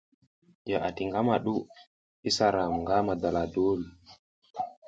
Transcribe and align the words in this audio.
Ya 0.69 0.77
ati 0.87 1.01
ngama 1.09 1.35
du 1.45 1.55
isa 2.29 2.45
ram 2.55 2.73
nga 2.81 2.95
madala 3.07 3.41
duwul. 3.53 3.81